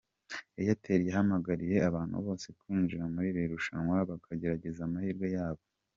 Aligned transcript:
Airtel 0.61 1.01
yahamagariye 1.09 1.77
abantu 1.89 2.15
bose 2.25 2.47
kwinjira 2.59 3.03
muri 3.13 3.27
iri 3.31 3.43
rushanwa 3.53 3.95
bakagerageza 4.09 4.79
amahirwe 4.87 5.25
yabo. 5.37 5.63